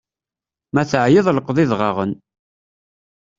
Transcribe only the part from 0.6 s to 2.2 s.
Ma teεyiḍ lqeḍ idɣaɣen!